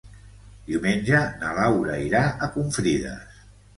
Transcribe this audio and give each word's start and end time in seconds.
Diumenge 0.69 1.21
na 1.43 1.51
Laura 1.59 1.99
irà 2.07 2.23
a 2.47 2.51
Confrides. 2.57 3.45